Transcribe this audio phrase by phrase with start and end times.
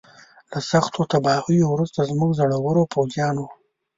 [0.51, 3.45] له سختو تباهیو وروسته زموږ زړورو پوځیانو.